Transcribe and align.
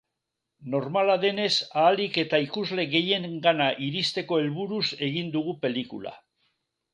Normala 0.75 1.17
denez, 1.25 1.51
ahalik 1.81 2.17
eta 2.21 2.39
ikusle 2.45 2.85
gehienengana 2.95 3.69
iristeko 3.89 4.41
helburuz 4.45 4.83
egin 5.11 5.31
dugu 5.37 5.55
pelikula. 5.67 6.17